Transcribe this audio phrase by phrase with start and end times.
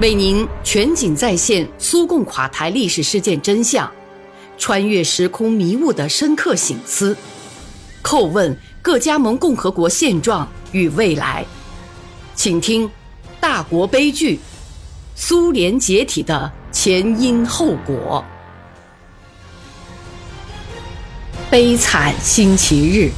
[0.00, 3.88] 为您全景再现苏共垮台历史事件真相，
[4.58, 7.16] 穿越时空迷雾的深刻醒思，
[8.02, 11.46] 叩问各加盟共和国现状与未来。
[12.34, 12.88] 请听
[13.38, 14.40] 《大国悲剧：
[15.14, 18.24] 苏联解体的前因后果》。
[21.48, 23.12] 悲惨星期日，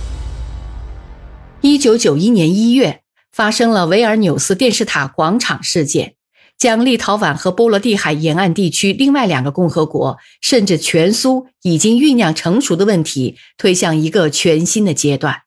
[1.62, 3.00] 一九九一年一月，
[3.32, 6.15] 发生了维尔纽斯电视塔广场事件。
[6.58, 15.42] 将立陶宛和波罗的海沿岸地区另外两个共和国，甚至全苏已经酝酿成熟的问题推向一个全新的阶段。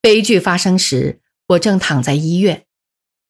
[0.00, 2.64] 悲剧发生时，我正躺在医院。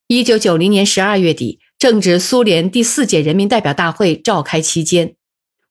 [0.07, 5.17] 一九九零年十二月底，正值苏联第四届人民代表大会召开期间，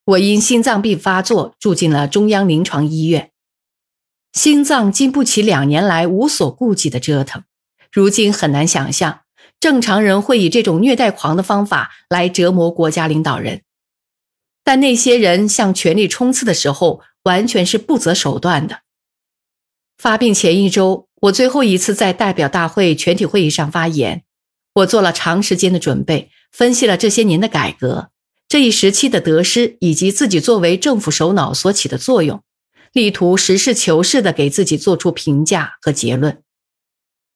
[0.04, 3.32] 我因心脏病发作住进了中央临床医院。
[4.34, 7.44] 心脏经不起两年来无所顾忌的折腾，
[7.92, 9.22] 如今很难想象。
[9.62, 13.62] 正常人会以这种虐待狂的方法来折磨国家领导人，
[14.64, 18.80] 但那些人向权力冲刺的时候，完全是不择手段的。
[20.00, 24.24] 发病前一周，我最后一次在代表大会全体会议上发言，
[24.74, 28.10] 我做了长时间的准备，分析了这些年的改革、
[28.48, 32.42] 这一时期的得失以及自己作为政府首脑所起的作用，
[32.94, 36.42] 力图实事求是地给自己做出评价和结论。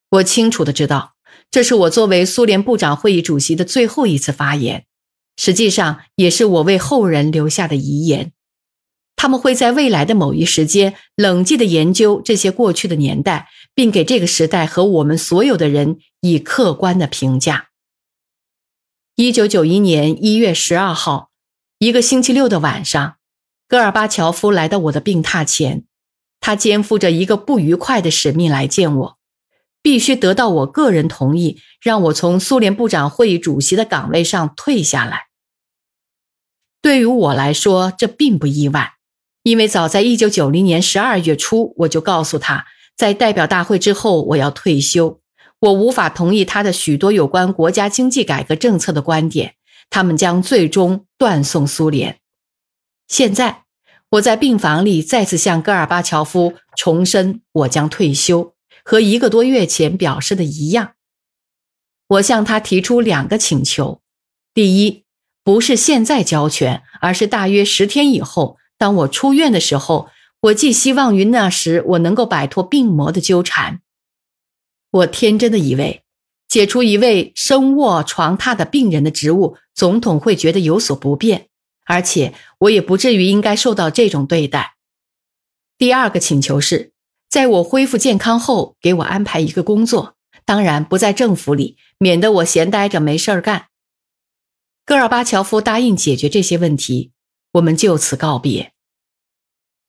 [0.10, 1.15] 我清楚地知道。
[1.52, 4.86] 这是我作为苏联部长会议主席的最后一次发言，
[5.38, 8.32] 实际上也是我为后人留下的遗言。
[9.16, 17.70] 他们会在未来的某一时间冷静地研究这些过去的年代，并给这个时代和我们所有的人以客观的评价。
[19.16, 21.32] 一九九一年一月十二号，
[21.80, 23.16] 一个星期六的晚上，
[23.70, 25.86] 戈尔巴乔夫来到我的病榻前，
[26.42, 29.18] 他肩负着一个不愉快的使命来见我。
[29.86, 35.28] 必须得到我个人同意，让我从苏联部长会议主席的岗位上退下来。
[36.82, 38.94] 对于我来说，这并不意外，
[39.44, 42.66] 因为早在1990年12月初，我就告诉他，
[42.98, 45.22] 在代表大会之后我要退休。
[45.60, 49.54] 我无法同意他的许多有关国家经济改革政策的观点，
[49.92, 52.18] 他们将最终断送苏联。
[53.08, 53.66] 现在，
[54.10, 58.55] 我在病房里再次向戈尔巴乔夫重申，我将退休。
[58.88, 60.94] 和一个多月前表示的一样，
[62.08, 64.00] 我向他提出两个请求：
[64.54, 65.04] 第一，
[65.44, 70.10] 不是现在交权，而是大约十天以后，当我出院的时候，
[70.40, 73.82] 我寄希望于那时我能够摆脱病魔的纠缠。
[74.92, 76.04] 我天真的以为，
[76.48, 81.48] 解除一位生卧床榻的病人的职务，总统会觉得有所不便，
[81.88, 84.76] 而且我也不至于应该受到这种对待。
[85.80, 86.95] 第二个请求是。
[87.36, 90.16] 在我恢复健康后，给我安排一个工作，
[90.46, 93.68] 当然不在政府里，免得我闲待着没事儿干。
[94.86, 97.12] 戈尔巴乔夫答应解决这些问题，
[97.52, 98.72] 我们就此告别。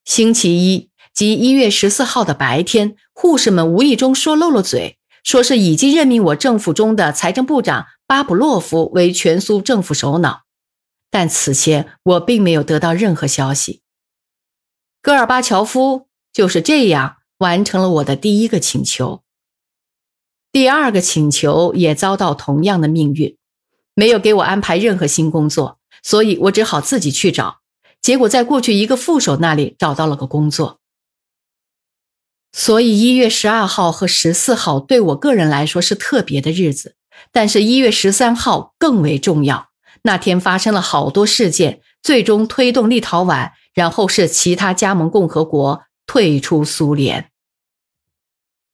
[0.05, 10.47] 星期一即一月十四号的白天，护士们无意中说漏了嘴，说是已经任命我政府中的财政部长巴甫洛夫为全苏政府首脑，
[11.13, 13.83] 但此前我并没有得到任何消息。
[15.01, 17.19] 戈尔巴乔夫就是这样。
[17.39, 19.23] 完成了我的第一个请求，
[20.51, 23.37] 第二个请求也遭到同样的命运，
[23.95, 27.61] 没有给我安排任何新工作，所以我只好自己去找。
[28.01, 30.81] 结果在过去一个副手那里找到了个工作。
[32.53, 36.95] 所以一月十二号和十四号对我个人来说是特别的日子，
[37.33, 39.69] 但是一月十三号更为重要。
[40.03, 45.83] 那天发生了好多事件，最终推动立陶宛，然后是其他加盟共和国。
[46.07, 47.31] 退出苏联。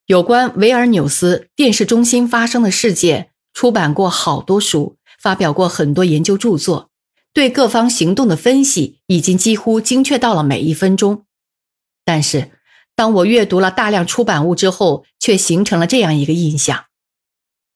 [0.07, 6.91] 有关维尔纽斯电视中心发生的事件，出版过好多书，发表过很多研究著作，
[7.33, 11.25] 对各方行动的分析已经几乎精确到了每一分钟。
[12.05, 12.51] 但是，
[12.95, 16.87] 当我阅读了大量出版物之后，却形成了这样一个印象：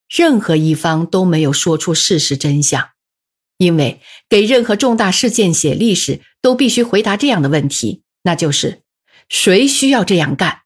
[0.08, 2.90] 任何一方都没有说出事实真相，
[3.56, 8.82] 因为给任何重大事件写历史，都必须回答这样的问题，那就是。
[9.28, 10.60] 谁需要这样干？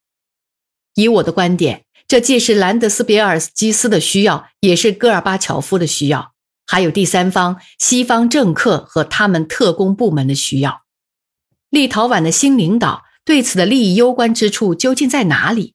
[0.94, 6.32] 以我的观点，这既是兰德斯别尔斯基斯的需要，也是戈尔巴乔夫的需要，
[6.66, 10.82] 还有第三方西方政客和他们特工部门的需要。
[11.70, 15.74] 立陶宛的新领导对此的利益攸关之处究竟在哪里？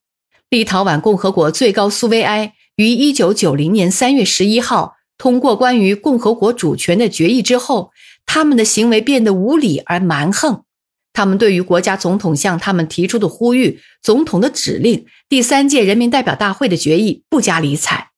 [0.50, 7.92] 立陶宛共和国最高苏维埃于一九九零年三月十一号通过关于共和国主权的决议之后，
[8.26, 10.66] 他们的行为变得无理而蛮横。
[11.16, 18.10] 他们对于国家总统向他们提出的呼吁、总统的指令、第三届人民代表大会的决议不加理睬，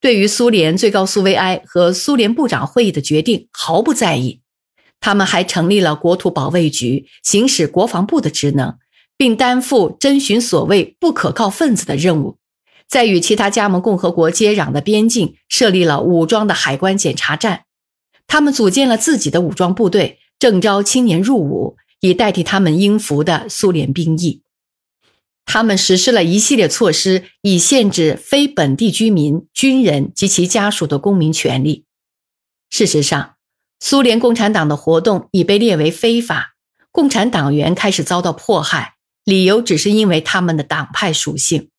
[0.00, 4.40] 对于苏联最高苏维埃和苏联部长会议的决定毫不在意。
[4.98, 8.78] 他们还成立了国土保卫局，行使国防部的职能，
[9.16, 12.38] 并担负侦寻所谓不可靠分子的任务。
[12.88, 17.62] 在与其他加盟共和国接壤的边境设立了武装的海关检查站。
[18.26, 24.42] 他们组建了自己的武装部队，征召青年入伍，以代替他们应服的苏联兵役。
[25.46, 31.86] 他们实施了一系列措施，以限制非本地居民、军人及其家属的公民权利。
[32.68, 33.36] 事实上，
[33.80, 36.56] 苏联共产党的活动已被列为非法，
[36.92, 41.70] 共产党员开始遭到迫害，理由只是因为他们的党派属性。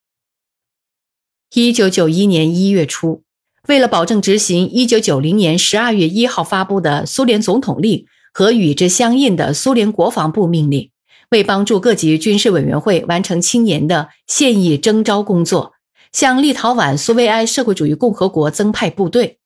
[1.54, 3.24] 一九九一年一月初，
[3.68, 10.92] 为了保证执行一九九零年十二月一号发布的苏联总统令和与之相应的苏联国防部命令，
[11.32, 15.72] 为帮助各级军事委员会完成青年的现役征召工作，
[16.12, 19.40] 向立陶宛苏维埃社会主义共和国增派部队。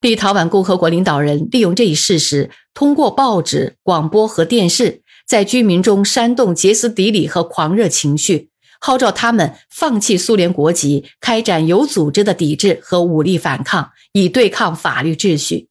[0.00, 8.50] 立陶宛共和国领导人利用这一事实，通过报纸、广播和电视，在居民中煽动歇斯底里和狂热情绪，
[8.80, 15.68] 号召他们放弃苏联国籍，开展有组织的抵制和武力反抗，以对抗法律秩序。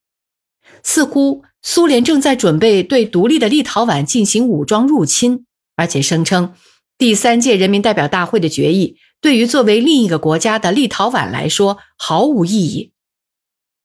[0.81, 6.53] 似乎苏联正在准备对独立的立陶宛进行武装入侵，而且声称
[6.97, 12.91] 第三届人民代表大会的决议对于作为另一个国家的立陶宛来说毫无意义。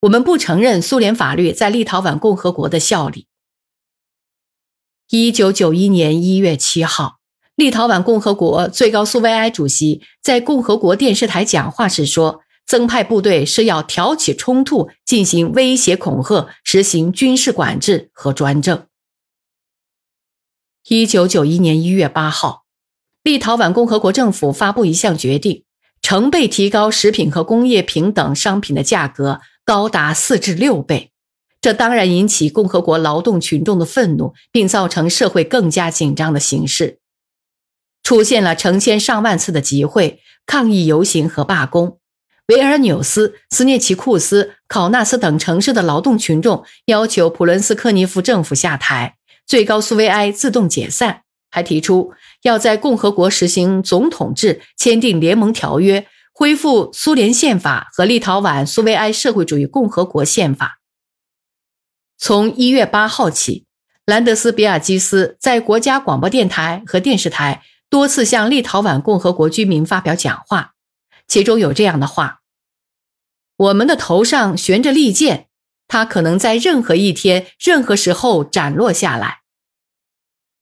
[0.01, 3.27] 我们不承认苏联法律在立陶宛共和国的效力。
[5.11, 7.19] 一九九一年一月七号，
[7.55, 18.87] 立陶宛共和国最高苏维埃主席在共和国电视台讲话时说：“增派部队是要挑起冲突，进行威胁恐吓，实行军事管制和专政。”
[20.89, 22.65] 一九九一年一月八号，
[23.23, 25.65] 立陶宛共和国政府发布一项决定，
[26.03, 29.41] 成倍提高食品和工业品等商品的价格。
[29.65, 31.11] 高达四至六倍，
[31.61, 37.01] 这当然引起共和国劳动群众的愤怒，并造成社会更加紧张的形势。
[38.05, 41.99] 出现了成千上万次的集会、抗议游行和罢工。
[42.49, 49.17] 维尔纽斯、斯涅奇库斯、考纳斯等城市的劳动群众要求普伦斯科尼夫政府下台，
[49.47, 52.13] 最高苏维埃自动解散，还提出
[52.43, 56.07] 要在共和国实行总统制，签订联盟条约。
[56.39, 60.81] 恢复苏联宪法和立陶宛苏维埃社会主义共和国宪法。
[62.19, 63.65] 从一月八号起，
[64.05, 70.75] 兰德斯比亚基斯在国家广播电台和电视台多次向立陶宛共和国居民发表讲话，
[71.27, 72.41] 其中有这样的话
[73.57, 75.49] ：“我们的头上悬着利剑，
[75.89, 79.41] 它可能在任何一天、任何时候斩落下来。”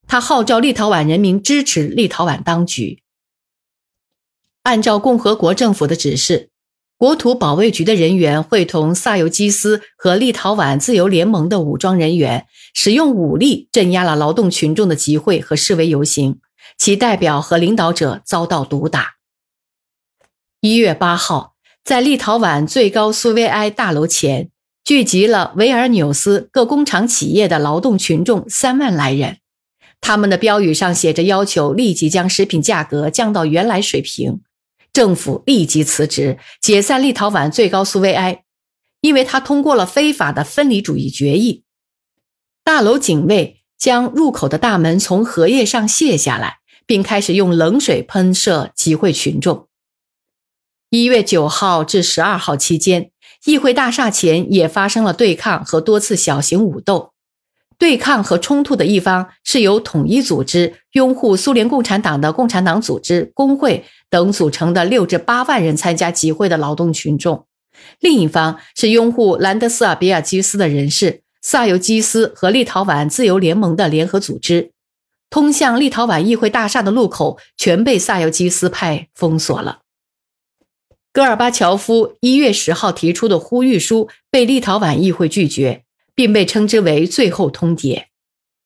[0.06, 3.02] 他号召立陶宛人民支持立陶宛当局。
[4.64, 6.50] 按照共和国政府的指示，
[6.98, 16.38] 国土保卫局的人员会同萨尤基斯和立陶宛自由联盟的武装人员使用武力镇压了劳动群众的集会和示威游行，
[16.78, 19.13] 其代表和领导者遭到毒打。
[20.64, 24.48] 一月八号，在立陶宛最高苏维埃大楼前
[24.82, 29.40] 聚集了维尔纽斯各工厂企业的劳动群众三万来人，
[30.00, 34.40] 他们的标语上写着要求立即将食品价格降到原来水平。
[34.90, 38.44] 政府立即辞职，解散立陶宛最高苏维埃，
[39.02, 41.64] 因为他通过了非法的分离主义决议。
[42.64, 49.68] 大楼警卫将入口的大门从荷叶上卸下来，并开始用冷水喷射集会群众。
[50.94, 53.10] 一月九号至十二号期间，
[53.46, 57.10] 议会大厦前也发生了对抗和多次小型武斗。
[57.76, 67.44] 对抗和冲突的一方是由统一组织、拥护苏联共产党的共产党组织、工会等组成的六至八万人参加集会的劳动群众；
[67.98, 74.70] 另一方是拥护兰德斯尔比亚基斯的人士、萨尤基斯和立陶宛自由联盟的联合组织。
[75.28, 79.80] 通向立陶宛议会大厦的路口全被萨尤基斯派封锁了。
[81.14, 85.84] 戈尔巴乔夫一月十号提出的呼吁书被立陶宛议会拒绝。
[86.16, 88.04] 并被称之为“最后通牒”，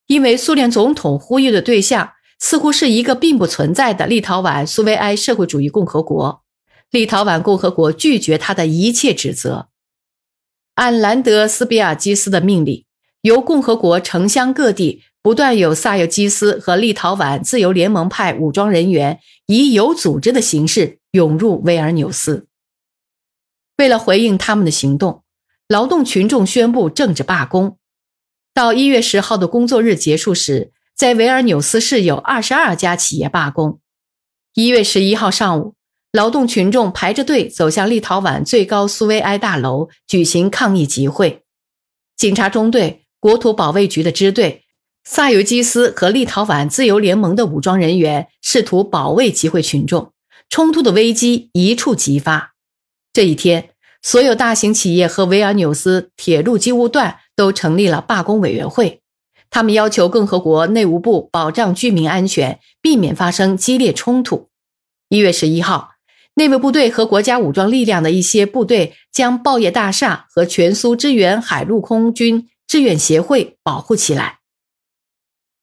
[0.06, 6.42] 因为苏联总统呼吁的对象似乎是一个并不存在的立陶宛苏维埃社会主义共和国。
[6.90, 9.68] 立陶宛共和国拒绝他的一切指责。
[10.74, 12.84] 按兰德斯比尔基斯的命令，
[13.22, 22.46] 由共和国城乡各地不断有萨尤基斯和立陶宛自由联盟派武装人员以有组织的形式涌入维尔纽斯。
[23.76, 25.22] 为了回应他们的行动。
[25.68, 27.76] 劳动群众宣布政治罢工，
[28.54, 33.78] 到一月十号的工作日结束时，在维尔纽斯市有二十二家企业罢工。
[34.54, 35.74] 一月十一号上午，
[36.10, 41.44] 劳动群众排着队走向立陶宛最高苏维埃大楼举行抗议集会。
[42.16, 44.64] 警察中队、国土保卫局的支队、
[45.04, 50.14] 萨尤基斯和立陶宛自由联盟的武装人员试图保卫集会群众，
[50.50, 52.54] 冲突的危机一触即发。
[53.12, 53.70] 这一天，
[54.02, 59.00] 所有大型企业和维尔纽斯铁路机务段都成立了罢工委员会。
[59.50, 64.48] 他们要求共和国内务部保障居民安全，避免发生激烈冲突。
[65.08, 65.92] 一月十一号，
[66.34, 74.40] 内务部队和国家武装力量的一些部队将报业大厦和全苏支援海陆空军志愿协会保护起来。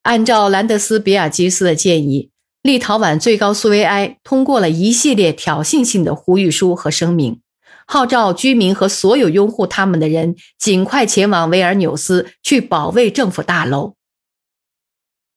[0.01, 2.31] 按照兰德斯比尔基斯的建议，
[2.65, 7.41] 立陶宛最高苏维埃通过了一系列挑衅性的呼吁书和声明。
[7.85, 13.93] 号召居民和所有拥护他们的人尽快前往维尔纽斯去保卫政府大楼。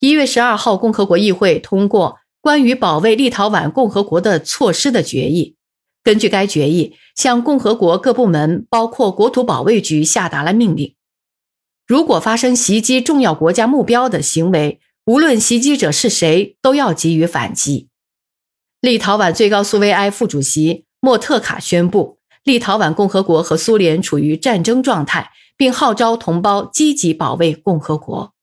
[0.01, 5.57] 一月十二号，共和国议会通过关于保卫立陶宛共和国的措施的决议。
[6.03, 10.95] 根据该决议，向共和国各部门，包括国土保卫局，下达了命令：
[11.87, 17.89] 如果发生袭击重要国家目标的行为，无论袭击者是谁，都要给予反击。
[18.83, 22.19] 立陶宛最高苏维埃副主席莫特卡宣布。
[22.45, 28.35] 立陶宛共和国和苏联处于战争状态，并号召同胞积极保卫共和国。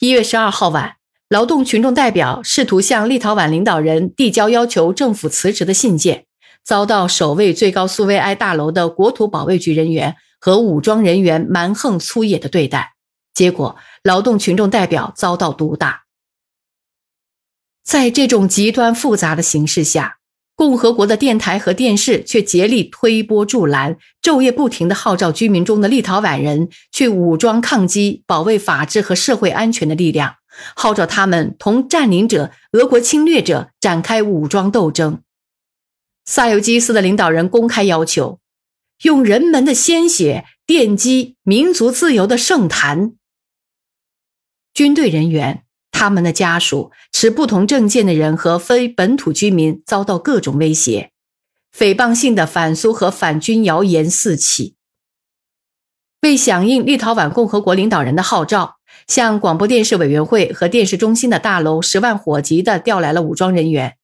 [0.00, 0.96] 一月十二号晚，
[1.28, 6.26] 劳动群众代表试图向立陶宛领导人递交要求政府辞职的信件，
[6.64, 12.94] 遭到守卫最高苏维埃大楼的国土保卫局人员和武装人员蛮横粗野的对待，
[13.34, 16.04] 结果劳动群众代表遭到毒打。
[17.82, 20.18] 在这种极端复杂的形势下。
[20.54, 30.36] 共和国的电台和电视却竭力推波助澜，昼夜不停地号召居民中的立陶宛人去武装抗击、保卫法治和社会安全的力量，
[30.76, 35.22] 号召他们同占领者、俄国侵略者展开武装斗争。
[36.26, 38.38] 萨尤基斯的领导人公开要求，
[39.02, 43.14] 用人们的鲜血奠基民族自由的圣坛。
[44.74, 45.64] 军队人员。
[45.94, 51.12] 他们的家属、持不同政见的人和非本土居民遭到各种威胁，
[51.72, 54.74] 诽谤性的反苏和反军谣言四起。
[56.22, 63.96] 为响应立陶宛共和国领导人的号召，向广播电视委员会和电视中心的大楼十万火急地调来了武装人员，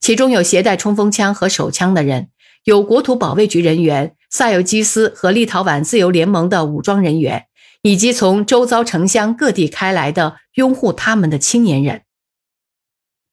[0.00, 2.30] 其中有携带冲锋枪和手枪的人，
[2.64, 7.44] 有国土保卫局人员、萨尤基斯和立陶宛自由联盟的武装人员。
[7.86, 12.04] 以及从周遭城乡各地开来的拥护他们的青年人，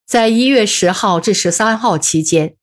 [0.06, 2.56] 在一月十号至十三号期间，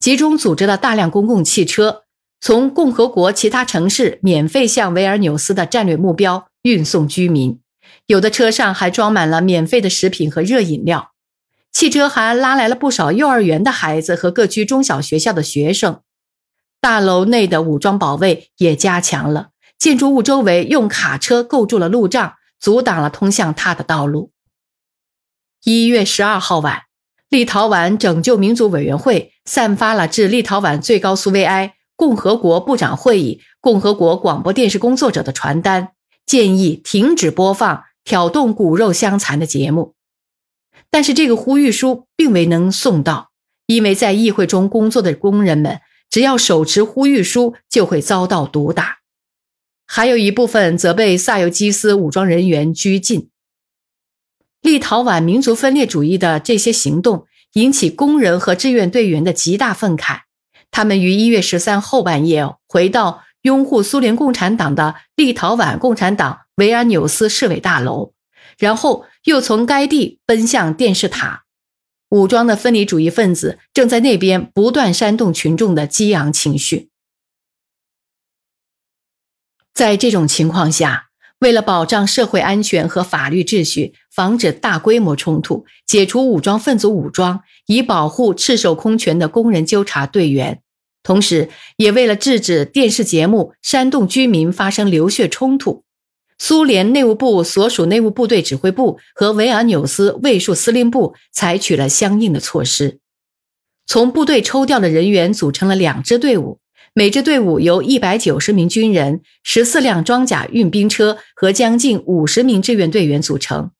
[0.00, 2.02] 集中组织了大量公共汽车，
[2.40, 7.60] 从共和国其他城市免费向维尔纽斯的战略目标运送居民。
[8.06, 11.12] 有的车上还装满了免费的食品和热饮料。
[11.70, 16.00] 汽车还拉来了不少幼儿园的孩子和各区中小学校的学生。
[16.80, 19.50] 大楼内的武装保卫也加强了。
[19.78, 24.32] 建筑物周围用卡车构筑了路障，阻挡了通向它的道路。
[25.64, 26.82] 一月十二号晚，
[27.28, 35.88] 立陶宛拯救民族委员会散发了致立陶宛最高苏维埃共和国部长会议、共和国广播电视工作者的传单，
[36.24, 39.94] 建议停止播放挑动骨肉相残的节目。
[40.90, 43.30] 但是这个呼吁书并未能送到，
[43.66, 48.98] 因为在议会中工作的工人们，只要手持呼吁书，就会遭到毒打。
[49.86, 53.30] 还有一部分则被萨尤基斯武装人员拘禁。
[54.60, 60.22] 立陶宛民族分裂主义的这些行动引起工人和志愿队员的极大愤慨。
[60.72, 68.12] 他们于一月十三后半夜回到拥护苏联共产党的立陶宛共产党维尔纽斯市委大楼，
[68.58, 71.44] 然后又从该地奔向电视塔。
[72.10, 76.90] 武装的分离主义分子正在那边不断煽动群众的激昂情绪。
[79.76, 90.62] 在这种情况下，为了保障社会安全和法律秩序，防止大规模冲突，解除武装分子武装，以保护赤手空拳的工人纠察队员，
[91.02, 95.84] 同时也为了制止电视节目煽动居民发生流血冲突，
[96.38, 103.00] 苏联内务部所属内务部队指挥部和维尔纽斯卫戍司令部采取了相应的措施，
[103.86, 106.60] 从部队抽调的人员组成了两支队伍。
[106.98, 113.72] 每支队伍由一百九十名军人、十四辆装甲运兵车和将近五十名志愿队员组成。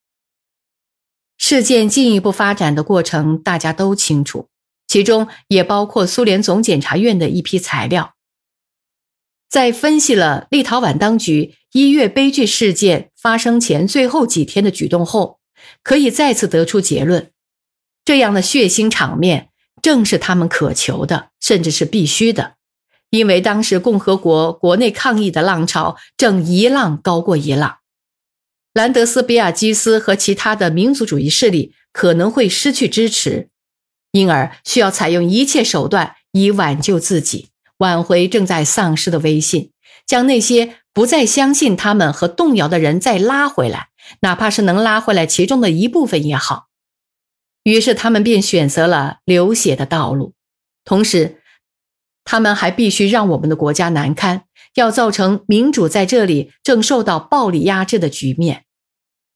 [1.39, 4.51] 事件进一步发展的过程大家都清楚，
[4.87, 8.17] 其中也包括苏联总检察院的一批材料。
[9.49, 15.39] 在分析了立陶宛当局一月悲剧事件发生前最后几天的举动后，
[15.83, 17.31] 可以再次得出结论：
[18.05, 19.49] 这样的血腥场面。
[19.81, 22.56] 正是他们渴求的，甚至是必须的。
[23.17, 27.79] 因为当时共和国国内抗议的浪潮正一浪高过一浪，
[28.75, 33.49] 兰德斯比亚基斯和其他的民族主义势力可能会失去支持，
[34.13, 39.73] 因而需要采用一切手段以挽救自己，挽回正在丧失的威信，
[40.07, 43.89] 将那些不再相信他们和动摇的人再拉回来，
[44.21, 46.67] 哪怕是能拉回来其中的一部分也好。
[47.65, 50.35] 于是他们便选择了流血的道路，
[50.85, 51.41] 同时。
[52.27, 54.43] 他们还必须让我们的国家难堪，
[54.75, 58.65] 要造成民主在这里正受到暴力压制的局面。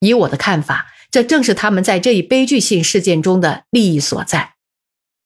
[0.01, 4.55] 以我的看法，这正是他们在这一悲剧性事件中的利益所在。